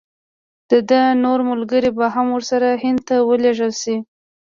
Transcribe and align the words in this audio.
د 0.69 0.71
ده 0.89 1.01
نور 1.23 1.39
ملګري 1.49 1.91
به 1.97 2.05
هم 2.15 2.27
ورسره 2.35 2.67
هند 2.83 2.99
ته 3.07 3.15
ولېږل 3.29 3.71
شي. 3.81 3.95